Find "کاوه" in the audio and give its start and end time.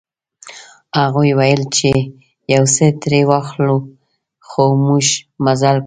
5.75-5.79